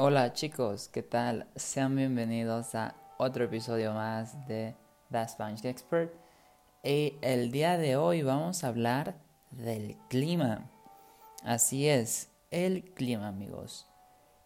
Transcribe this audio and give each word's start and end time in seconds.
Hola 0.00 0.32
chicos, 0.32 0.88
¿qué 0.92 1.02
tal? 1.02 1.48
Sean 1.56 1.96
bienvenidos 1.96 2.76
a 2.76 2.94
otro 3.16 3.46
episodio 3.46 3.94
más 3.94 4.46
de 4.46 4.76
The 5.10 5.26
Spanish 5.26 5.66
Expert. 5.66 6.14
Y 6.84 7.14
el 7.20 7.50
día 7.50 7.76
de 7.78 7.96
hoy 7.96 8.22
vamos 8.22 8.62
a 8.62 8.68
hablar 8.68 9.16
del 9.50 9.96
clima. 10.08 10.70
Así 11.42 11.88
es, 11.88 12.30
el 12.52 12.84
clima 12.94 13.26
amigos. 13.26 13.88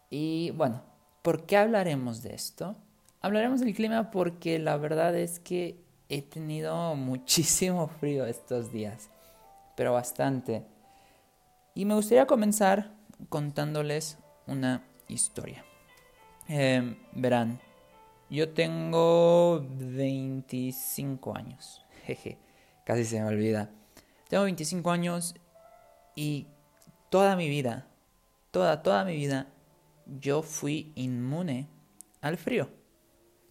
Y 0.09 0.49
bueno, 0.55 0.81
¿por 1.21 1.45
qué 1.45 1.57
hablaremos 1.57 2.23
de 2.23 2.33
esto? 2.33 2.75
Hablaremos 3.21 3.59
del 3.59 3.75
clima 3.75 4.09
porque 4.09 4.57
la 4.57 4.77
verdad 4.77 5.15
es 5.15 5.39
que 5.39 5.77
he 6.09 6.23
tenido 6.23 6.95
muchísimo 6.95 7.89
frío 7.99 8.25
estos 8.25 8.71
días, 8.71 9.11
pero 9.77 9.93
bastante. 9.93 10.65
Y 11.75 11.85
me 11.85 11.93
gustaría 11.93 12.25
comenzar 12.25 12.89
contándoles 13.29 14.17
una 14.47 14.81
historia. 15.07 15.63
Em, 16.47 16.97
verán, 17.13 17.59
yo 18.29 18.49
tengo 18.49 19.65
25 19.77 21.35
años. 21.35 21.85
Jeje, 22.05 22.37
casi 22.85 23.05
se 23.05 23.19
me 23.19 23.27
olvida. 23.27 23.69
Tengo 24.29 24.43
25 24.43 24.91
años 24.91 25.35
y 26.15 26.47
toda 27.09 27.35
mi 27.35 27.47
vida, 27.47 27.87
toda, 28.51 28.81
toda 28.81 29.05
mi 29.05 29.15
vida, 29.15 29.47
yo 30.05 30.41
fui 30.41 30.91
inmune 30.95 31.67
al 32.21 32.37
frío. 32.37 32.69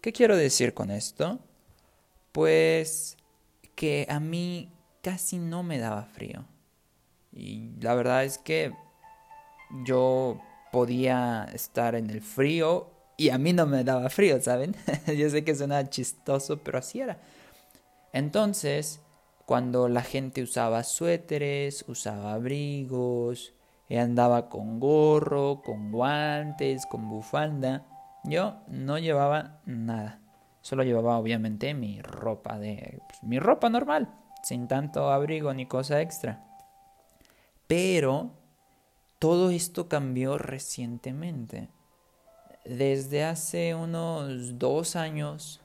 ¿Qué 0.01 0.13
quiero 0.13 0.37
decir 0.37 0.75
con 0.75 0.91
esto? 0.91 1.39
Pues 2.33 3.17
que 3.77 4.07
a 4.09 4.19
mí 4.19 4.73
casi 5.03 5.39
no 5.39 5.63
me 5.63 5.79
daba 5.79 6.05
frío. 6.05 6.45
Y 7.33 7.71
la 7.81 7.95
verdad 7.95 8.25
es 8.25 8.39
que 8.39 8.75
yo 9.85 10.41
podía 10.73 11.49
estar 11.53 11.95
en 11.95 12.11
el 12.11 12.23
frío 12.23 12.91
y 13.17 13.29
a 13.29 13.39
mí 13.39 13.53
no 13.53 13.67
me 13.67 13.85
daba 13.85 14.09
frío, 14.09 14.41
¿saben? 14.41 14.75
Yo 15.17 15.31
sé 15.31 15.45
que 15.45 15.55
suena 15.55 15.89
chistoso, 15.89 16.59
pero 16.65 16.79
así 16.79 17.01
era. 17.01 17.19
Entonces, 18.13 19.01
cuando 19.47 19.89
la 19.89 20.03
gente 20.03 20.43
usaba 20.43 20.83
suéteres, 20.83 21.85
usaba 21.87 22.33
abrigos, 22.33 23.55
y 23.93 23.99
andaba 23.99 24.49
con 24.49 24.81
gorro, 24.81 25.61
con 25.63 25.93
guantes, 25.93 26.87
con 26.87 27.11
bufanda, 27.11 27.85
yo 28.25 28.63
no 28.69 28.99
llevaba 28.99 29.61
nada. 29.67 30.19
Solo 30.63 30.83
llevaba 30.83 31.19
obviamente 31.19 31.75
mi 31.75 32.01
ropa 32.01 32.59
de 32.59 33.03
pues, 33.07 33.23
mi 33.23 33.39
ropa 33.39 33.69
normal, 33.69 34.09
sin 34.43 34.67
tanto 34.67 35.11
abrigo 35.13 35.53
ni 35.53 35.67
cosa 35.67 36.01
extra. 36.01 36.43
Pero 37.67 38.31
todo 39.23 39.51
esto 39.51 39.89
cambió 39.89 40.37
recientemente. 40.37 41.69
Desde 42.65 43.23
hace 43.23 43.73
unos 43.73 44.59
dos 44.59 44.97
años 44.97 45.61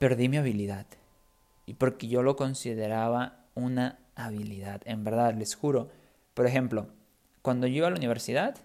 perdí 0.00 0.28
mi 0.28 0.38
habilidad. 0.38 0.86
Y 1.66 1.74
porque 1.74 2.08
yo 2.08 2.24
lo 2.24 2.34
consideraba 2.34 3.44
una 3.54 4.00
habilidad. 4.16 4.80
En 4.86 5.04
verdad, 5.04 5.34
les 5.34 5.54
juro. 5.54 5.88
Por 6.34 6.48
ejemplo, 6.48 6.88
cuando 7.42 7.68
yo 7.68 7.76
iba 7.76 7.86
a 7.86 7.90
la 7.90 7.96
universidad, 7.96 8.56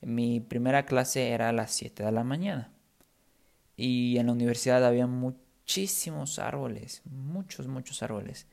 mi 0.00 0.38
primera 0.38 0.86
clase 0.86 1.30
era 1.30 1.48
a 1.48 1.52
las 1.52 1.72
7 1.72 2.04
de 2.04 2.12
la 2.12 2.22
mañana. 2.22 2.70
Y 3.76 4.18
en 4.18 4.26
la 4.26 4.32
universidad 4.34 4.86
había 4.86 5.08
muchísimos 5.08 6.38
árboles, 6.38 7.02
muchos, 7.06 7.66
muchos 7.66 8.04
árboles. 8.04 8.46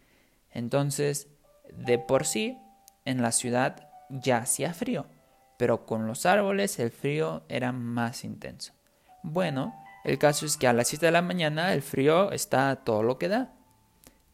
Entonces, 0.50 1.28
de 1.78 2.00
por 2.00 2.26
sí, 2.26 2.58
en 3.06 3.22
la 3.22 3.31
ciudad 3.31 3.92
ya 4.09 4.38
hacía 4.38 4.73
frío, 4.73 5.06
pero 5.58 5.86
con 5.86 6.08
los 6.08 6.25
árboles 6.25 6.80
el 6.80 6.92
frío 6.92 7.44
era 7.50 7.72
más 7.72 8.23
intenso. 8.23 8.73
Bueno, 9.23 9.73
el 10.03 10.17
caso 10.20 10.45
es 10.45 10.58
que 10.58 10.67
a 10.67 10.73
las 10.73 10.88
7 10.88 11.08
de 11.08 11.12
la 11.12 11.22
mañana 11.22 11.73
el 11.73 11.81
frío 11.81 12.31
está 12.31 12.75
todo 12.78 13.03
lo 13.03 13.17
que 13.17 13.28
da. 13.28 13.53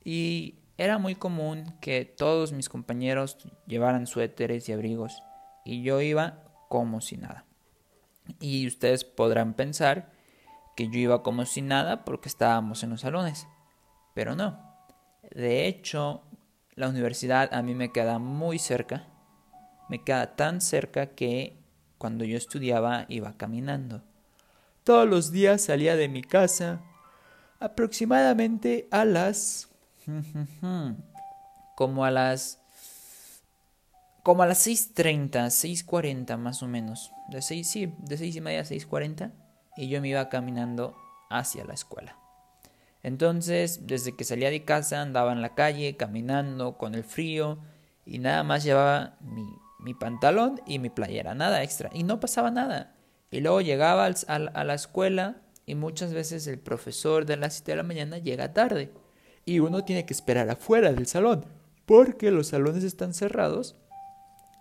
Y 0.03 0.55
era 0.77 0.97
muy 0.97 1.15
común 1.15 1.75
que 1.79 2.05
todos 2.05 2.51
mis 2.51 2.67
compañeros 2.67 3.37
llevaran 3.67 4.07
suéteres 4.07 4.67
y 4.67 4.73
abrigos, 4.73 5.21
y 5.63 5.83
yo 5.83 6.01
iba 6.01 6.43
como 6.69 7.01
si 7.01 7.17
nada. 7.17 7.45
Y 8.39 8.67
ustedes 8.67 9.03
podrán 9.03 9.53
pensar 9.53 10.11
que 10.75 10.87
yo 10.87 10.99
iba 10.99 11.23
como 11.23 11.45
si 11.45 11.61
nada 11.61 12.03
porque 12.03 12.29
estábamos 12.29 12.83
en 12.83 12.89
los 12.89 13.01
salones, 13.01 13.47
pero 14.13 14.35
no. 14.35 14.59
De 15.29 15.67
hecho, 15.67 16.23
la 16.75 16.89
universidad 16.89 17.53
a 17.53 17.61
mí 17.61 17.75
me 17.75 17.91
queda 17.91 18.19
muy 18.19 18.57
cerca 18.57 19.10
me 19.91 20.01
queda 20.01 20.37
tan 20.37 20.61
cerca 20.61 21.07
que 21.07 21.57
cuando 21.97 22.23
yo 22.23 22.37
estudiaba 22.37 23.05
iba 23.09 23.35
caminando. 23.35 24.01
Todos 24.85 25.05
los 25.05 25.33
días 25.33 25.63
salía 25.63 25.97
de 25.97 26.07
mi 26.07 26.21
casa 26.21 26.81
aproximadamente 27.59 28.87
a 28.89 29.03
las... 29.03 29.67
como 31.75 32.05
a 32.05 32.11
las... 32.11 32.61
como 34.23 34.43
a 34.43 34.47
las 34.47 34.65
6.30, 34.65 35.29
6.40 35.85 36.37
más 36.37 36.63
o 36.63 36.69
menos. 36.69 37.11
De 37.29 37.41
6, 37.41 37.69
sí, 37.69 37.93
de 37.97 38.17
6 38.17 38.37
y 38.37 38.39
media 38.39 38.61
a 38.61 38.63
6.40 38.63 39.33
y 39.75 39.89
yo 39.89 39.99
me 39.99 40.07
iba 40.07 40.29
caminando 40.29 40.95
hacia 41.29 41.65
la 41.65 41.73
escuela. 41.73 42.15
Entonces, 43.03 43.87
desde 43.87 44.15
que 44.15 44.23
salía 44.23 44.51
de 44.51 44.63
casa 44.63 45.01
andaba 45.01 45.33
en 45.33 45.41
la 45.41 45.53
calle 45.53 45.97
caminando 45.97 46.77
con 46.77 46.95
el 46.95 47.03
frío 47.03 47.59
y 48.05 48.19
nada 48.19 48.43
más 48.43 48.63
llevaba 48.63 49.17
mi 49.19 49.43
mi 49.81 49.93
pantalón 49.93 50.61
y 50.65 50.79
mi 50.79 50.89
playera, 50.89 51.33
nada 51.33 51.63
extra. 51.63 51.89
Y 51.93 52.03
no 52.03 52.19
pasaba 52.19 52.51
nada. 52.51 52.95
Y 53.31 53.39
luego 53.39 53.61
llegaba 53.61 54.05
a 54.05 54.63
la 54.63 54.73
escuela 54.73 55.41
y 55.65 55.75
muchas 55.75 56.13
veces 56.13 56.47
el 56.47 56.59
profesor 56.59 57.25
de 57.25 57.37
las 57.37 57.55
7 57.55 57.71
de 57.71 57.77
la 57.77 57.83
mañana 57.83 58.17
llega 58.17 58.53
tarde. 58.53 58.91
Y 59.45 59.59
uno 59.59 59.83
tiene 59.83 60.05
que 60.05 60.13
esperar 60.13 60.49
afuera 60.49 60.91
del 60.91 61.07
salón, 61.07 61.45
porque 61.85 62.29
los 62.29 62.47
salones 62.47 62.83
están 62.83 63.13
cerrados 63.13 63.75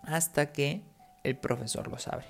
hasta 0.03 0.51
que 0.51 0.83
el 1.23 1.37
profesor 1.37 1.87
los 1.87 2.07
abre. 2.07 2.27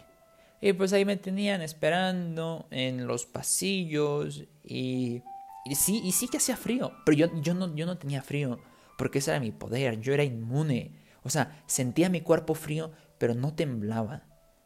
Y 0.59 0.73
pues 0.73 0.93
ahí 0.93 1.05
me 1.05 1.17
tenían 1.17 1.61
esperando 1.61 2.67
en 2.71 3.07
los 3.07 3.25
pasillos 3.25 4.43
y, 4.63 5.23
y 5.65 5.75
sí, 5.75 6.01
y 6.03 6.11
sí 6.11 6.27
que 6.27 6.37
hacía 6.37 6.57
frío, 6.57 6.91
pero 7.05 7.17
yo, 7.17 7.41
yo, 7.41 7.53
no, 7.53 7.73
yo 7.73 7.85
no 7.85 7.97
tenía 7.97 8.21
frío, 8.21 8.59
porque 8.97 9.19
ese 9.19 9.31
era 9.31 9.39
mi 9.39 9.51
poder, 9.51 9.99
yo 10.01 10.13
era 10.13 10.23
inmune 10.23 11.00
o 11.23 11.29
sea, 11.29 11.61
sentía 11.65 12.09
mi 12.09 12.21
cuerpo 12.21 12.55
frío, 12.55 12.91
pero 13.17 13.33
no 13.33 13.53
temblaba. 13.53 14.23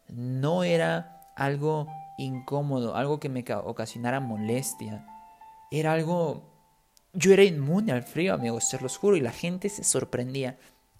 No 0.08 0.64
era 0.64 1.20
algo 1.36 1.88
incómodo, 2.18 2.96
algo 2.96 3.20
que 3.20 3.28
me 3.28 3.44
ocasionara 3.64 4.20
molestia. 4.20 5.06
Era 5.70 5.92
algo... 5.92 6.54
Yo 7.12 7.32
era 7.32 7.44
inmune 7.44 7.92
al 7.92 8.02
frío, 8.02 8.34
amigos, 8.34 8.68
se 8.68 8.80
los 8.80 8.98
juro, 8.98 9.16
y 9.16 9.20
la 9.20 9.32
gente 9.32 9.68
se 9.68 9.84
sorprendía. 9.84 10.58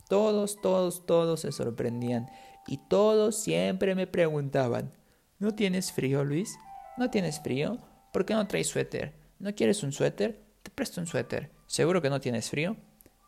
Todos, 0.09 0.61
todos, 0.61 1.05
todos 1.05 1.41
se 1.41 1.53
sorprendían. 1.53 2.31
Y 2.67 2.79
todos 2.79 3.37
siempre 3.37 3.95
me 3.95 4.07
preguntaban, 4.07 4.93
¿no 5.39 5.55
tienes 5.55 5.93
frío, 5.93 6.25
Luis? 6.25 6.59
¿No 6.97 7.11
tienes 7.11 7.41
frío? 7.41 7.79
¿Por 8.13 8.25
qué 8.25 8.35
no 8.35 8.47
traes 8.47 8.69
suéter? 8.69 9.15
¿No 9.39 9.55
quieres 9.55 9.83
un 9.83 9.93
suéter? 9.93 10.41
Te 10.63 10.71
presto 10.71 11.01
un 11.01 11.07
suéter. 11.07 11.51
¿Seguro 11.67 12.01
que 12.01 12.11
no 12.11 12.21
tienes 12.21 12.49
frío? 12.49 12.77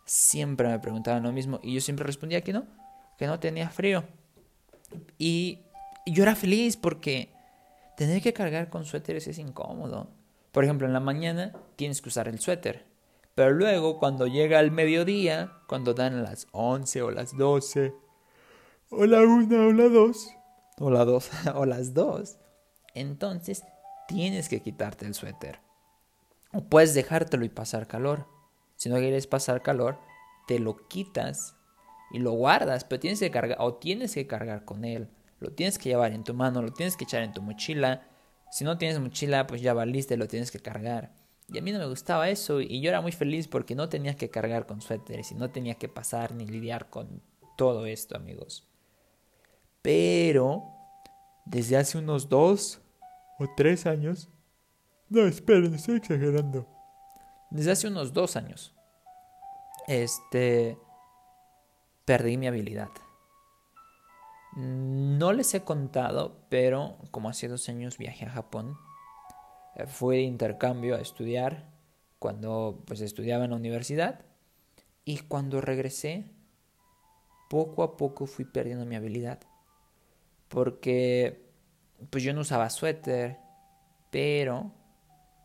Siempre 0.08 0.69
me 0.69 0.78
preguntaban 0.78 1.22
lo 1.22 1.32
mismo 1.32 1.60
y 1.62 1.74
yo 1.74 1.80
siempre 1.80 2.06
respondía 2.06 2.41
que 2.41 2.52
no, 2.52 2.64
que 3.19 3.26
no 3.26 3.38
tenía 3.38 3.69
frío. 3.69 4.04
Y 5.19 5.60
yo 6.06 6.22
era 6.22 6.34
feliz 6.34 6.76
porque 6.76 7.30
tener 7.96 8.22
que 8.22 8.32
cargar 8.32 8.70
con 8.70 8.84
suéteres 8.84 9.28
es 9.28 9.38
incómodo. 9.38 10.08
Por 10.50 10.64
ejemplo, 10.64 10.86
en 10.86 10.94
la 10.94 11.00
mañana 11.00 11.52
tienes 11.76 12.00
que 12.00 12.08
usar 12.08 12.26
el 12.26 12.41
suéter. 12.41 12.86
Pero 13.34 13.50
luego, 13.50 13.98
cuando 13.98 14.26
llega 14.26 14.58
el 14.58 14.72
mediodía, 14.72 15.52
cuando 15.69 15.94
dan 15.94 16.25
las 16.25 16.48
11 16.52 17.02
o 17.02 17.10
las 17.10 17.36
12, 17.36 17.92
o 18.90 19.06
la 19.06 19.20
1 19.20 19.69
o 19.69 19.72
la 19.72 19.88
2, 19.88 20.28
o 20.78 20.90
la 20.90 21.04
2 21.04 21.30
o 21.54 21.66
las 21.66 21.94
2, 21.94 22.38
entonces 22.94 23.62
tienes 24.08 24.49
que 24.49 24.62
quitarte 24.62 25.05
el 25.06 25.14
suéter. 25.14 25.60
O 26.52 26.62
puedes 26.62 26.94
dejártelo 26.94 27.44
y 27.44 27.50
pasar 27.50 27.87
calor. 27.87 28.26
Si 28.78 28.88
no 28.88 28.96
quieres 28.98 29.26
pasar 29.26 29.60
calor, 29.60 29.98
te 30.46 30.60
lo 30.60 30.86
quitas 30.86 31.56
y 32.12 32.20
lo 32.20 32.30
guardas, 32.30 32.84
pero 32.84 33.00
tienes 33.00 33.19
que 33.19 33.32
cargar 33.32 33.58
o 33.60 33.75
tienes 33.75 34.14
que 34.14 34.28
cargar 34.28 34.64
con 34.64 34.84
él. 34.84 35.08
Lo 35.40 35.50
tienes 35.50 35.78
que 35.78 35.88
llevar 35.88 36.12
en 36.12 36.22
tu 36.22 36.32
mano, 36.32 36.62
lo 36.62 36.72
tienes 36.72 36.96
que 36.96 37.02
echar 37.02 37.25
en 37.25 37.32
tu 37.32 37.42
mochila. 37.42 38.06
Si 38.52 38.62
no 38.62 38.78
tienes 38.78 39.00
mochila, 39.00 39.48
pues 39.48 39.62
ya 39.62 39.75
valiste, 39.75 40.16
lo 40.16 40.28
tienes 40.28 40.52
que 40.52 40.60
cargar. 40.60 41.12
Y 41.48 41.58
a 41.58 41.60
mí 41.60 41.72
no 41.72 41.80
me 41.80 41.88
gustaba 41.88 42.28
eso 42.28 42.60
y 42.60 42.80
yo 42.80 42.90
era 42.90 43.00
muy 43.00 43.10
feliz 43.10 43.48
porque 43.48 43.75
no 43.75 43.88
tenía 43.88 44.14
que 44.14 44.30
cargar 44.30 44.64
con 44.66 44.81
suéteres 44.81 45.32
y 45.32 45.34
no 45.34 45.50
tenía 45.50 45.74
que 45.74 45.88
pasar 45.88 46.32
ni 46.32 46.46
lidiar 46.46 46.88
con 46.88 47.20
todo 47.56 47.84
esto, 47.84 48.16
amigos. 48.16 48.69
Pero 49.82 50.62
desde 51.46 51.78
hace 51.78 51.98
unos 51.98 52.28
dos 52.28 52.81
o 53.40 53.46
tres 53.56 53.86
años... 53.86 54.28
No, 55.08 55.26
esperen, 55.26 55.74
estoy 55.74 55.96
exagerando 55.96 56.77
desde 57.50 57.72
hace 57.72 57.88
unos 57.88 58.12
dos 58.12 58.36
años, 58.36 58.74
este, 59.86 60.78
perdí 62.04 62.36
mi 62.36 62.46
habilidad. 62.46 62.90
No 64.56 65.32
les 65.32 65.54
he 65.54 65.62
contado, 65.62 66.46
pero 66.48 66.98
como 67.10 67.28
hace 67.28 67.48
dos 67.48 67.68
años 67.68 67.98
viajé 67.98 68.26
a 68.26 68.30
Japón, 68.30 68.76
eh, 69.76 69.86
fui 69.86 70.16
de 70.16 70.22
intercambio 70.22 70.96
a 70.96 71.00
estudiar 71.00 71.70
cuando 72.18 72.82
pues 72.86 73.00
estudiaba 73.00 73.44
en 73.44 73.50
la 73.50 73.56
universidad 73.56 74.24
y 75.04 75.18
cuando 75.18 75.60
regresé 75.60 76.24
poco 77.48 77.82
a 77.82 77.96
poco 77.96 78.26
fui 78.26 78.44
perdiendo 78.44 78.84
mi 78.84 78.96
habilidad 78.96 79.38
porque 80.48 81.48
pues 82.10 82.24
yo 82.24 82.34
no 82.34 82.40
usaba 82.40 82.68
suéter 82.70 83.38
pero 84.10 84.72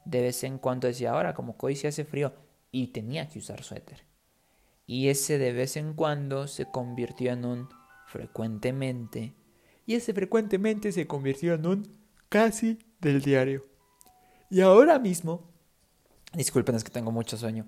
de 0.05 0.21
vez 0.21 0.44
en 0.44 0.57
cuando 0.57 0.88
decía 0.88 1.11
ahora 1.11 1.33
como 1.33 1.57
que 1.57 1.65
hoy 1.65 1.75
se 1.75 1.88
hace 1.88 2.05
frío 2.05 2.33
y 2.71 2.88
tenía 2.88 3.29
que 3.29 3.39
usar 3.39 3.63
suéter 3.63 4.03
y 4.85 5.09
ese 5.09 5.38
de 5.38 5.53
vez 5.53 5.77
en 5.77 5.94
cuando 5.94 6.47
se 6.47 6.65
convirtió 6.65 7.31
en 7.31 7.45
un 7.45 7.69
frecuentemente 8.07 9.33
y 9.85 9.95
ese 9.95 10.13
frecuentemente 10.13 10.91
se 10.91 11.07
convirtió 11.07 11.53
en 11.53 11.65
un 11.65 11.97
casi 12.29 12.79
del 13.00 13.21
diario 13.21 13.65
y 14.50 14.61
ahora 14.61 15.00
mismo 15.00 15.50
disculpen 16.33 16.75
es 16.75 16.83
que 16.83 16.91
tengo 16.91 17.11
mucho 17.11 17.38
sueño 17.38 17.65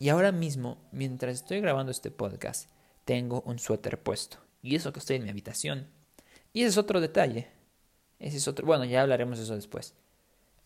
y 0.00 0.10
ahora 0.10 0.30
mismo, 0.30 0.78
mientras 0.92 1.34
estoy 1.34 1.60
grabando 1.60 1.90
este 1.90 2.12
podcast, 2.12 2.70
tengo 3.04 3.42
un 3.42 3.58
suéter 3.58 4.00
puesto. 4.00 4.38
Y 4.62 4.76
eso 4.76 4.92
que 4.92 5.00
estoy 5.00 5.16
en 5.16 5.24
mi 5.24 5.30
habitación. 5.30 5.88
Y 6.52 6.60
ese 6.60 6.68
es 6.68 6.78
otro 6.78 7.00
detalle. 7.00 7.48
Ese 8.20 8.36
es 8.36 8.46
otro. 8.46 8.64
Bueno, 8.64 8.84
ya 8.84 9.02
hablaremos 9.02 9.38
de 9.38 9.44
eso 9.44 9.56
después. 9.56 9.94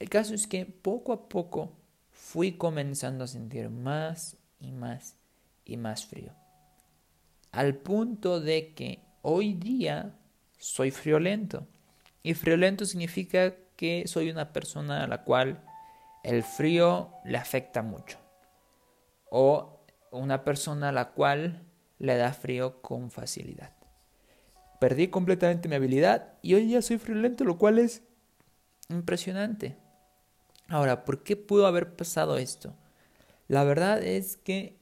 El 0.02 0.10
caso 0.10 0.34
es 0.34 0.48
que 0.48 0.66
poco 0.66 1.12
a 1.12 1.28
poco 1.28 1.76
fui 2.10 2.54
comenzando 2.54 3.22
a 3.22 3.28
sentir 3.28 3.70
más 3.70 4.36
y 4.58 4.72
más 4.72 5.16
y 5.64 5.76
más 5.76 6.06
frío. 6.06 6.32
Al 7.52 7.76
punto 7.76 8.40
de 8.40 8.74
que 8.74 8.98
hoy 9.22 9.54
día 9.54 10.18
soy 10.58 10.90
friolento. 10.90 11.68
Y 12.24 12.34
friolento 12.34 12.84
significa 12.84 13.54
que 13.76 14.08
soy 14.08 14.28
una 14.28 14.52
persona 14.52 15.04
a 15.04 15.06
la 15.06 15.22
cual 15.22 15.64
el 16.24 16.42
frío 16.42 17.12
le 17.24 17.38
afecta 17.38 17.82
mucho 17.82 18.18
o 19.30 19.84
una 20.10 20.42
persona 20.42 20.88
a 20.88 20.92
la 20.92 21.10
cual 21.10 21.62
le 22.00 22.16
da 22.16 22.32
frío 22.32 22.82
con 22.82 23.12
facilidad. 23.12 23.72
Perdí 24.80 25.06
completamente 25.06 25.68
mi 25.68 25.76
habilidad 25.76 26.34
y 26.42 26.54
hoy 26.54 26.70
ya 26.70 26.82
soy 26.82 26.98
friolento, 26.98 27.44
lo 27.44 27.56
cual 27.56 27.78
es 27.78 28.02
impresionante. 28.88 29.80
Ahora, 30.72 31.04
¿por 31.04 31.22
qué 31.22 31.36
pudo 31.36 31.66
haber 31.66 31.96
pasado 31.96 32.38
esto? 32.38 32.74
La 33.46 33.62
verdad 33.62 34.02
es 34.02 34.38
que 34.38 34.78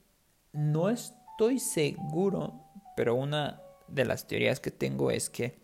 no 0.53 0.89
estoy 0.89 1.59
seguro, 1.59 2.63
pero 2.97 3.17
una 3.17 3.61
de 3.89 4.05
las 4.05 4.29
teorías 4.29 4.61
que 4.61 4.71
tengo 4.71 5.11
es 5.11 5.29
que 5.29 5.59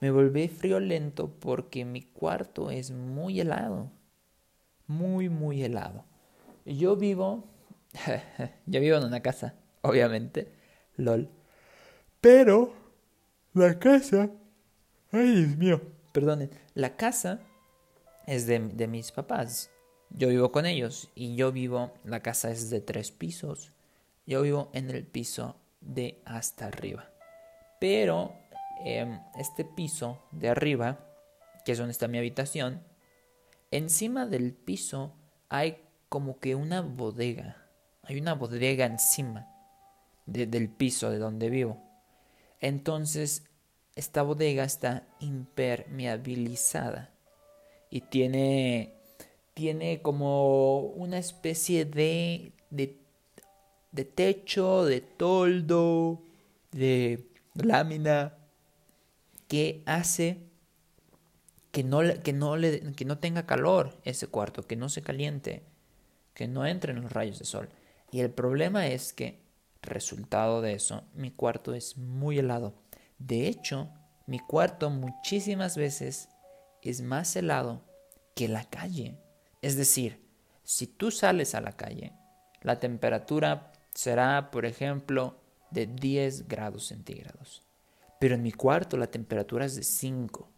me 0.00 0.10
volví 0.10 0.48
friolento 0.48 1.30
porque 1.38 1.84
mi 1.84 2.02
cuarto 2.02 2.72
es 2.72 2.90
muy 2.90 3.38
helado. 3.38 3.92
Muy, 4.88 5.28
muy 5.28 5.62
helado. 5.62 6.04
Yo 6.64 6.96
vivo 6.96 7.44
yo 8.66 8.80
vivo 8.80 8.96
en 8.96 9.04
una 9.04 9.20
casa, 9.20 9.54
obviamente. 9.82 10.50
LOL. 10.96 11.28
Pero 12.20 12.72
la 13.54 13.78
casa... 13.78 14.30
Ay, 15.12 15.44
Dios 15.44 15.56
mío. 15.56 15.82
Perdonen. 16.12 16.50
La 16.74 16.96
casa 16.96 17.38
es 18.28 18.46
de, 18.46 18.58
de 18.58 18.86
mis 18.86 19.10
papás. 19.10 19.70
Yo 20.10 20.28
vivo 20.28 20.52
con 20.52 20.66
ellos 20.66 21.10
y 21.14 21.34
yo 21.34 21.50
vivo, 21.50 21.94
la 22.04 22.20
casa 22.20 22.50
es 22.50 22.68
de 22.68 22.82
tres 22.82 23.10
pisos. 23.10 23.72
Yo 24.26 24.42
vivo 24.42 24.68
en 24.74 24.90
el 24.90 25.06
piso 25.06 25.56
de 25.80 26.20
hasta 26.26 26.66
arriba. 26.66 27.10
Pero 27.80 28.34
em, 28.84 29.18
este 29.38 29.64
piso 29.64 30.22
de 30.30 30.50
arriba, 30.50 30.98
que 31.64 31.72
es 31.72 31.78
donde 31.78 31.92
está 31.92 32.06
mi 32.06 32.18
habitación, 32.18 32.82
encima 33.70 34.26
del 34.26 34.52
piso 34.52 35.14
hay 35.48 35.82
como 36.10 36.38
que 36.38 36.54
una 36.54 36.82
bodega. 36.82 37.66
Hay 38.02 38.20
una 38.20 38.34
bodega 38.34 38.84
encima 38.84 39.48
del 40.26 40.68
piso 40.68 41.10
de 41.10 41.18
donde 41.18 41.48
vivo. 41.48 41.82
Entonces, 42.60 43.44
esta 43.94 44.22
bodega 44.22 44.64
está 44.64 45.06
impermeabilizada 45.20 47.17
y 47.90 48.02
tiene, 48.02 48.94
tiene 49.54 50.02
como 50.02 50.80
una 50.80 51.18
especie 51.18 51.84
de, 51.84 52.52
de, 52.70 54.04
techo, 54.04 54.84
de 54.84 55.00
toldo, 55.00 56.22
de 56.72 57.26
lámina 57.54 58.34
que 59.48 59.82
hace 59.86 60.48
que 61.72 61.84
no, 61.84 62.00
que, 62.22 62.32
no 62.32 62.56
le, 62.56 62.92
que 62.92 63.04
no 63.04 63.18
tenga 63.18 63.46
calor 63.46 63.96
ese 64.04 64.26
cuarto, 64.26 64.66
que 64.66 64.76
no 64.76 64.88
se 64.88 65.02
caliente, 65.02 65.62
que 66.34 66.48
no 66.48 66.66
entren 66.66 67.02
los 67.02 67.12
rayos 67.12 67.38
de 67.38 67.44
sol. 67.44 67.68
Y 68.10 68.20
el 68.20 68.30
problema 68.30 68.86
es 68.86 69.12
que, 69.12 69.40
resultado 69.82 70.60
de 70.60 70.72
eso, 70.72 71.04
mi 71.14 71.30
cuarto 71.30 71.74
es 71.74 71.96
muy 71.96 72.38
helado. 72.38 72.74
De 73.18 73.48
hecho, 73.48 73.90
mi 74.26 74.38
cuarto 74.38 74.90
muchísimas 74.90 75.76
veces 75.76 76.28
es 76.82 77.00
más 77.00 77.34
helado 77.36 77.84
que 78.34 78.48
la 78.48 78.64
calle. 78.64 79.18
Es 79.62 79.76
decir, 79.76 80.24
si 80.64 80.86
tú 80.86 81.10
sales 81.10 81.54
a 81.54 81.60
la 81.60 81.72
calle, 81.72 82.12
la 82.62 82.78
temperatura 82.78 83.72
será, 83.94 84.50
por 84.50 84.66
ejemplo, 84.66 85.40
de 85.70 85.86
10 85.86 86.48
grados 86.48 86.86
centígrados. 86.86 87.62
Pero 88.20 88.34
en 88.34 88.42
mi 88.42 88.52
cuarto 88.52 88.96
la 88.96 89.08
temperatura 89.08 89.64
es 89.64 89.76
de 89.76 89.82
5. 89.82 90.50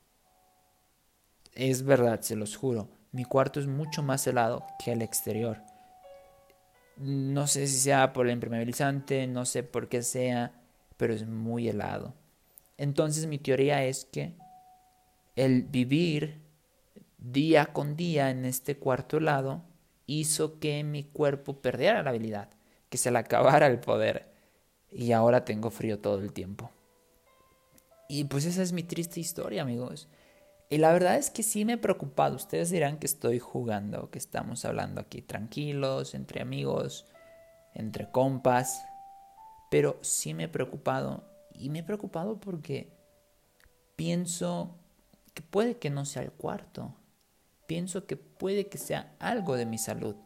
Es 1.55 1.83
verdad, 1.83 2.21
se 2.21 2.37
los 2.37 2.57
juro, 2.57 2.89
mi 3.13 3.25
cuarto 3.25 3.61
es 3.61 3.67
mucho 3.67 4.03
más 4.03 4.27
helado 4.27 4.65
que 4.83 4.93
el 4.93 5.03
exterior. 5.03 5.63
No 6.97 7.47
sé 7.47 7.67
si 7.67 7.79
sea 7.79 8.13
por 8.13 8.27
el 8.27 8.33
impermeabilizante, 8.35 9.27
no 9.27 9.47
sé 9.47 9.63
por 9.63 9.89
qué 9.89 10.03
sea, 10.03 10.53
pero 10.97 11.15
es 11.15 11.27
muy 11.27 11.69
helado. 11.69 12.15
Entonces 12.77 13.27
mi 13.27 13.39
teoría 13.39 13.85
es 13.85 14.05
que 14.05 14.37
el 15.41 15.63
vivir 15.63 16.39
día 17.17 17.73
con 17.73 17.97
día 17.97 18.29
en 18.29 18.45
este 18.45 18.77
cuarto 18.77 19.17
helado 19.17 19.63
hizo 20.05 20.59
que 20.59 20.85
mi 20.85 21.05
cuerpo 21.05 21.63
perdiera 21.63 22.03
la 22.03 22.11
habilidad, 22.11 22.51
que 22.91 22.99
se 22.99 23.11
le 23.11 23.21
acabara 23.21 23.67
el 23.67 23.81
poder. 23.81 24.29
Y 24.91 25.13
ahora 25.13 25.47
tengo 25.47 25.71
frío 25.71 25.99
todo 25.99 26.19
el 26.21 26.35
tiempo. 26.35 26.71
Y 28.07 28.25
pues 28.25 28.45
esa 28.45 28.63
es 28.63 28.73
mi 28.73 28.83
triste 28.83 29.19
historia, 29.19 29.63
amigos. 29.63 30.09
Y 30.69 30.77
la 30.77 30.93
verdad 30.93 31.17
es 31.17 31.31
que 31.31 31.43
sí 31.43 31.65
me 31.65 31.75
he 31.75 31.79
preocupado. 31.79 32.37
Ustedes 32.37 32.69
dirán 32.69 32.99
que 32.99 33.07
estoy 33.07 33.39
jugando, 33.39 34.11
que 34.11 34.19
estamos 34.19 34.67
hablando 34.67 35.01
aquí 35.01 35.23
tranquilos, 35.23 36.15
entre 36.15 36.43
amigos, 36.43 37.07
entre 37.73 38.11
compas. 38.11 38.85
Pero 39.71 39.99
sí 40.03 40.35
me 40.35 40.45
he 40.45 40.49
preocupado. 40.49 41.25
Y 41.55 41.71
me 41.71 41.79
he 41.79 41.83
preocupado 41.83 42.39
porque 42.41 42.93
pienso 43.97 44.80
que 45.35 45.43
puede 45.43 45.79
que 45.79 45.91
no 45.91 46.05
sea 46.05 46.23
el 46.23 46.33
cuarto. 46.33 46.95
Pienso 47.67 48.07
que 48.07 48.17
puede 48.17 48.69
que 48.69 48.79
sea 48.79 49.15
algo 49.19 49.57
de 49.57 49.67
mi 49.67 49.79
salud 49.79 50.17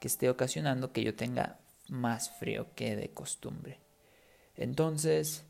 que 0.00 0.08
esté 0.08 0.30
ocasionando 0.30 0.92
que 0.92 1.04
yo 1.04 1.14
tenga 1.14 1.60
más 1.88 2.30
frío 2.30 2.74
que 2.74 2.96
de 2.96 3.10
costumbre. 3.10 3.78
Entonces, 4.56 5.44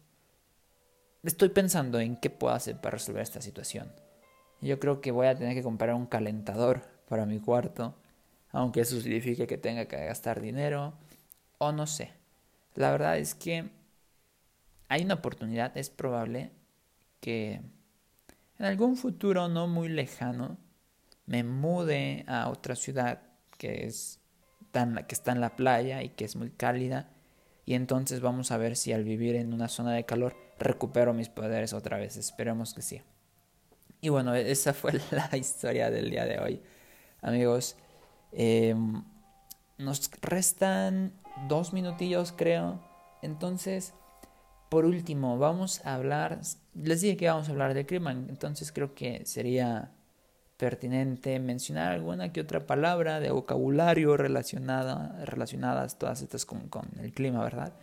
estoy 1.23 1.50
pensando 1.50 2.00
en 2.00 2.17
qué 2.17 2.31
puedo 2.31 2.55
hacer 2.55 2.81
para 2.81 2.99
resolver 2.99 3.23
esta 3.23 3.40
situación. 3.40 3.93
Yo 4.61 4.79
creo 4.79 5.00
que 5.00 5.11
voy 5.11 5.26
a 5.26 5.37
tener 5.37 5.55
que 5.55 5.62
comprar 5.62 5.95
un 5.95 6.07
calentador 6.07 6.83
para 7.09 7.26
mi 7.26 7.40
cuarto, 7.40 7.95
aunque 8.50 8.81
eso 8.81 9.00
signifique 9.00 9.47
que 9.47 9.59
tenga 9.59 9.87
que 9.87 10.05
gastar 10.05 10.40
dinero, 10.40 10.95
o 11.59 11.73
no 11.73 11.87
sé. 11.87 12.12
La 12.75 12.90
verdad 12.90 13.19
es 13.19 13.35
que 13.35 13.71
hay 14.88 15.05
una 15.05 15.14
oportunidad, 15.14 15.76
es 15.76 15.90
probable 15.90 16.50
que 17.21 17.61
en 18.61 18.67
algún 18.67 18.97
futuro 18.97 19.49
no 19.49 19.67
muy 19.67 19.88
lejano 19.88 20.59
me 21.26 21.43
mude 21.43 22.25
a 22.29 22.49
otra 22.49 22.76
ciudad 22.76 23.23
que 23.59 23.87
es 23.87 24.21
tan, 24.71 25.05
que 25.09 25.14
está 25.14 25.33
en 25.33 25.40
la 25.40 25.57
playa 25.57 26.02
y 26.02 26.11
que 26.11 26.25
es 26.25 26.37
muy 26.37 26.50
cálida 26.50 27.11
y 27.64 27.75
entonces 27.75 28.21
vamos 28.21 28.50
a 28.50 28.59
ver 28.59 28.76
si 28.76 28.93
al 28.93 29.05
vivir 29.05 29.37
en 29.37 29.52
una 29.52 29.69
zona 29.69 29.93
de 29.93 30.05
calor 30.05 30.37
recupero 30.59 31.14
mis 31.14 31.29
poderes 31.29 31.73
otra 31.73 31.99
vez. 31.99 32.17
Esperemos 32.17 32.75
que 32.75 32.83
sí. 32.83 33.00
Y 34.00 34.09
bueno, 34.09 34.35
esa 34.35 34.75
fue 34.75 34.93
la 35.11 35.37
historia 35.37 35.90
del 35.90 36.11
día 36.11 36.25
de 36.25 36.38
hoy. 36.38 36.62
Amigos, 37.23 37.76
em, 38.33 39.05
nos 39.79 40.11
restan 40.21 41.12
dos 41.49 41.73
minutillos 41.73 42.33
creo. 42.33 42.81
Entonces, 43.23 43.95
por 44.71 44.87
último, 44.87 45.37
vamos 45.37 45.85
a 45.85 45.95
hablar, 45.95 46.41
les 46.75 47.00
dije 47.03 47.19
que 47.19 47.29
vamos 47.29 47.49
a 47.49 47.53
hablar 47.53 47.75
de 47.75 47.85
clima, 47.85 48.12
entonces 48.12 48.73
creo 48.73 48.95
que 48.95 49.27
sería 49.27 49.91
pertinente 50.57 51.41
mencionar 51.41 51.93
alguna 51.93 52.33
que 52.33 52.41
otra 52.41 52.67
palabra 52.67 53.19
de 53.19 53.31
vocabulario 53.31 54.17
relacionada, 54.17 55.25
relacionadas 55.25 55.99
todas 55.99 56.23
estas 56.23 56.47
con, 56.47 56.69
con 56.69 56.89
el 57.00 57.12
clima, 57.12 57.43
¿verdad? 57.43 57.75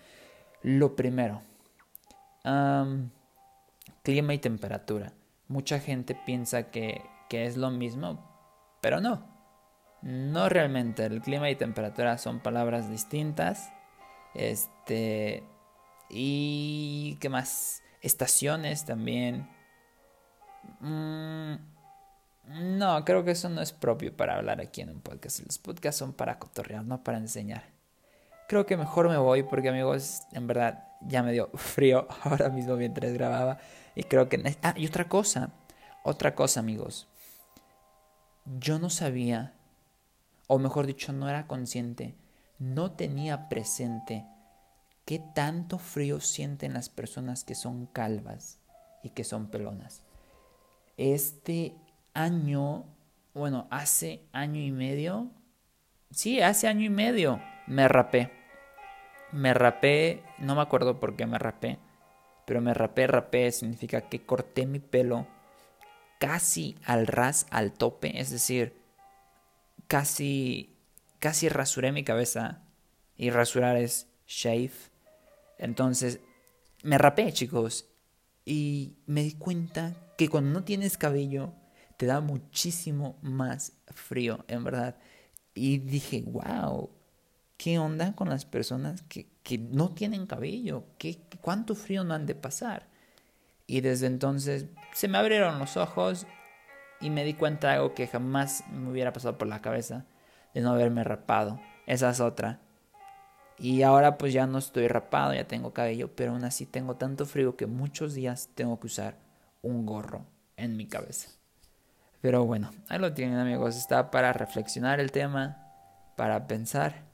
Lo 0.63 0.95
primero, 0.95 1.41
clima 4.03 4.33
y 4.33 4.37
temperatura. 4.37 5.11
Mucha 5.49 5.79
gente 5.79 6.17
piensa 6.25 6.71
que, 6.71 7.01
que 7.29 7.45
es 7.45 7.57
lo 7.57 7.69
mismo, 7.69 8.23
pero 8.81 9.01
no. 9.01 9.25
No 10.01 10.47
realmente. 10.47 11.05
El 11.05 11.21
clima 11.21 11.49
y 11.49 11.55
temperatura 11.55 12.17
son 12.17 12.39
palabras 12.39 12.89
distintas. 12.89 13.71
Este. 14.35 15.43
Y. 16.09 17.17
¿Qué 17.19 17.29
más? 17.29 17.83
Estaciones 18.01 18.85
también. 18.85 19.49
Mm, 20.79 21.55
no, 22.77 23.03
creo 23.03 23.23
que 23.23 23.31
eso 23.31 23.49
no 23.49 23.61
es 23.61 23.73
propio 23.73 24.15
para 24.15 24.37
hablar 24.37 24.61
aquí 24.61 24.81
en 24.81 24.89
un 24.89 25.01
podcast. 25.01 25.41
Los 25.45 25.57
podcasts 25.57 25.99
son 25.99 26.13
para 26.13 26.39
cotorrear, 26.39 26.83
no 26.83 27.03
para 27.03 27.17
enseñar. 27.17 27.63
Creo 28.47 28.65
que 28.65 28.77
mejor 28.77 29.09
me 29.09 29.17
voy 29.17 29.43
porque 29.43 29.69
amigos, 29.69 30.21
en 30.31 30.47
verdad 30.47 30.85
ya 31.01 31.23
me 31.23 31.33
dio 31.33 31.49
frío 31.55 32.07
ahora 32.23 32.49
mismo 32.49 32.75
mientras 32.75 33.13
grababa. 33.13 33.59
Y 33.95 34.03
creo 34.03 34.29
que... 34.29 34.57
Ah, 34.63 34.73
y 34.77 34.87
otra 34.87 35.09
cosa, 35.09 35.51
otra 36.03 36.35
cosa 36.35 36.59
amigos. 36.61 37.07
Yo 38.45 38.79
no 38.79 38.89
sabía, 38.89 39.53
o 40.47 40.57
mejor 40.57 40.85
dicho, 40.85 41.11
no 41.11 41.27
era 41.27 41.47
consciente, 41.47 42.15
no 42.59 42.91
tenía 42.91 43.49
presente 43.49 44.25
qué 45.07 45.19
tanto 45.33 45.79
frío 45.79 46.19
sienten 46.19 46.73
las 46.73 46.89
personas 46.89 47.45
que 47.45 47.55
son 47.55 47.85
calvas 47.85 48.59
y 49.01 49.11
que 49.11 49.23
son 49.23 49.49
pelonas. 49.49 50.03
Este 50.97 51.73
año, 52.13 52.85
bueno, 53.33 53.69
hace 53.71 54.27
año 54.33 54.59
y 54.59 54.71
medio, 54.71 55.31
sí, 56.11 56.41
hace 56.41 56.67
año 56.67 56.83
y 56.83 56.89
medio 56.89 57.41
me 57.67 57.87
rapé. 57.87 58.33
Me 59.31 59.53
rapé, 59.53 60.23
no 60.39 60.55
me 60.55 60.61
acuerdo 60.61 60.99
por 60.99 61.15
qué 61.15 61.25
me 61.25 61.39
rapé, 61.39 61.79
pero 62.45 62.59
me 62.59 62.73
rapé, 62.73 63.07
rapé 63.07 63.51
significa 63.53 64.09
que 64.09 64.25
corté 64.25 64.65
mi 64.65 64.79
pelo 64.79 65.25
casi 66.19 66.75
al 66.83 67.07
ras, 67.07 67.47
al 67.49 67.71
tope, 67.71 68.19
es 68.19 68.29
decir, 68.29 68.75
casi, 69.87 70.75
casi 71.19 71.47
rasuré 71.47 71.93
mi 71.93 72.03
cabeza 72.03 72.61
y 73.15 73.29
rasurar 73.29 73.77
es 73.77 74.09
shave. 74.27 74.96
Entonces, 75.57 76.19
me 76.83 76.97
rapé, 76.97 77.31
chicos, 77.33 77.89
y 78.45 78.97
me 79.07 79.23
di 79.23 79.33
cuenta 79.33 79.95
que 80.17 80.29
cuando 80.29 80.51
no 80.51 80.63
tienes 80.63 80.97
cabello 80.97 81.53
te 81.97 82.05
da 82.05 82.21
muchísimo 82.21 83.17
más 83.21 83.73
frío, 83.87 84.45
en 84.47 84.63
verdad. 84.63 84.97
Y 85.53 85.79
dije, 85.79 86.23
wow, 86.25 86.89
¿qué 87.57 87.79
onda 87.79 88.15
con 88.15 88.29
las 88.29 88.45
personas 88.45 89.01
que, 89.01 89.27
que 89.43 89.57
no 89.57 89.93
tienen 89.93 90.27
cabello? 90.27 90.85
¿Qué, 90.97 91.19
¿Cuánto 91.41 91.75
frío 91.75 92.03
no 92.03 92.13
han 92.13 92.25
de 92.25 92.35
pasar? 92.35 92.87
Y 93.65 93.81
desde 93.81 94.07
entonces 94.07 94.67
se 94.93 95.07
me 95.07 95.17
abrieron 95.17 95.59
los 95.59 95.75
ojos 95.75 96.25
y 97.01 97.09
me 97.09 97.25
di 97.25 97.33
cuenta 97.33 97.69
de 97.69 97.73
algo 97.75 97.93
que 97.93 98.07
jamás 98.07 98.63
me 98.71 98.89
hubiera 98.89 99.11
pasado 99.11 99.37
por 99.37 99.47
la 99.47 99.61
cabeza, 99.61 100.05
de 100.53 100.61
no 100.61 100.71
haberme 100.71 101.03
rapado. 101.03 101.59
Esa 101.85 102.09
es 102.09 102.19
otra. 102.19 102.61
Y 103.59 103.81
ahora 103.81 104.17
pues 104.17 104.33
ya 104.33 104.45
no 104.45 104.59
estoy 104.59 104.87
rapado, 104.87 105.33
ya 105.33 105.47
tengo 105.47 105.73
cabello, 105.73 106.15
pero 106.15 106.31
aún 106.31 106.43
así 106.43 106.65
tengo 106.65 106.95
tanto 106.95 107.25
frío 107.25 107.55
que 107.55 107.65
muchos 107.65 108.13
días 108.13 108.49
tengo 108.53 108.79
que 108.79 108.87
usar 108.87 109.17
un 109.61 109.85
gorro 109.85 110.25
en 110.57 110.77
mi 110.77 110.87
cabeza. 110.87 111.29
Pero 112.21 112.45
bueno, 112.45 112.71
ahí 112.89 112.99
lo 112.99 113.13
tienen 113.13 113.37
amigos, 113.37 113.75
está 113.75 114.11
para 114.11 114.33
reflexionar 114.33 114.99
el 114.99 115.11
tema, 115.11 115.57
para 116.15 116.47
pensar. 116.47 117.05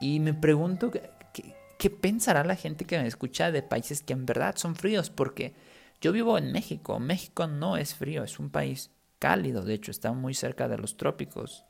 Y 0.00 0.20
me 0.20 0.34
pregunto 0.34 0.90
qué, 0.90 1.90
pensará 1.90 2.44
la 2.44 2.54
gente 2.54 2.84
que 2.84 2.98
me 2.98 3.06
escucha 3.06 3.50
de 3.50 3.62
países 3.62 4.02
que 4.02 4.12
en 4.12 4.26
verdad 4.26 4.54
son 4.56 4.76
fríos, 4.76 5.10
porque 5.10 5.54
yo 6.00 6.12
vivo 6.12 6.38
en 6.38 6.52
México, 6.52 6.98
México 7.00 7.46
no 7.48 7.76
es 7.76 7.94
frío, 7.94 8.22
es 8.22 8.38
un 8.38 8.50
país 8.50 8.90
cálido, 9.18 9.62
de 9.62 9.74
hecho 9.74 9.90
está 9.90 10.12
muy 10.12 10.34
cerca 10.34 10.68
de 10.68 10.78
los 10.78 10.96
trópicos. 10.96 11.64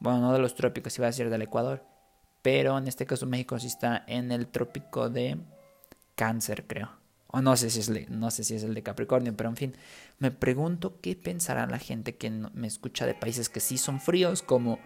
Bueno, 0.00 0.20
no 0.20 0.32
de 0.32 0.40
los 0.40 0.54
trópicos, 0.54 0.96
iba 0.98 1.06
a 1.06 1.10
decir 1.10 1.30
del 1.30 1.42
Ecuador. 1.42 1.91
Pero 2.42 2.76
en 2.76 2.88
este 2.88 3.06
caso 3.06 3.26
México 3.26 3.58
sí 3.58 3.68
está 3.68 4.04
en 4.06 4.32
el 4.32 4.48
trópico 4.48 5.08
de 5.08 5.38
cáncer, 6.14 6.66
creo. 6.66 6.90
O 7.28 7.40
no 7.40 7.56
sé 7.56 7.70
si 7.70 7.80
es, 7.80 8.10
no 8.10 8.30
sé 8.30 8.44
si 8.44 8.56
es 8.56 8.62
el 8.62 8.74
de 8.74 8.82
Capricornio, 8.82 9.34
pero 9.34 9.48
en 9.48 9.56
fin, 9.56 9.74
me 10.18 10.30
pregunto 10.30 11.00
qué 11.00 11.16
pensará 11.16 11.66
la 11.66 11.78
gente 11.78 12.16
que 12.16 12.30
me 12.30 12.66
escucha 12.66 13.06
de 13.06 13.14
países 13.14 13.48
que 13.48 13.60
sí 13.60 13.78
son 13.78 14.00
fríos, 14.00 14.42
como 14.42 14.78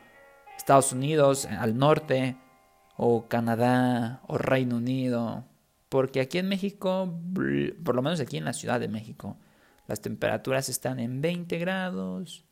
Estados 0.57 0.93
Unidos, 0.93 1.47
al 1.47 1.77
norte, 1.77 2.37
o 2.97 3.27
Canadá, 3.27 4.23
o 4.29 4.39
Reino 4.39 4.77
Unido. 4.77 5.45
Porque 5.89 6.21
aquí 6.21 6.39
en 6.39 6.49
México, 6.49 7.13
por 7.85 7.95
lo 7.97 8.03
menos 8.03 8.21
aquí 8.21 8.37
en 8.37 8.45
la 8.45 8.53
Ciudad 8.53 8.79
de 8.79 8.89
México, 8.89 9.37
las 9.87 10.01
temperaturas 10.01 10.69
están 10.69 11.01
en 11.01 11.21
20 11.21 11.59
grados, 11.59 12.45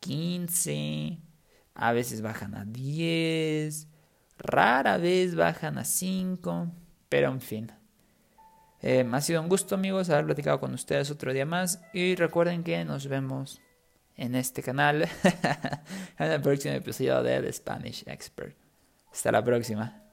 15, 0.00 1.18
a 1.74 1.92
veces 1.92 2.22
bajan 2.22 2.54
a 2.54 2.64
10, 2.64 3.88
Rara 4.42 4.96
vez 4.96 5.34
bajan 5.34 5.78
a 5.78 5.84
5, 5.84 6.68
pero 7.08 7.30
en 7.30 7.40
fin. 7.40 7.72
Eh, 8.82 9.06
ha 9.12 9.20
sido 9.20 9.42
un 9.42 9.48
gusto 9.48 9.74
amigos 9.74 10.08
haber 10.08 10.24
platicado 10.24 10.58
con 10.58 10.72
ustedes 10.72 11.10
otro 11.10 11.34
día 11.34 11.44
más 11.44 11.82
y 11.92 12.14
recuerden 12.14 12.64
que 12.64 12.82
nos 12.86 13.06
vemos 13.06 13.60
en 14.16 14.34
este 14.34 14.62
canal 14.62 15.02
en 16.18 16.30
el 16.30 16.40
próximo 16.40 16.74
episodio 16.74 17.22
de 17.22 17.42
The 17.42 17.52
Spanish 17.52 18.04
Expert. 18.06 18.56
Hasta 19.12 19.30
la 19.30 19.44
próxima. 19.44 20.09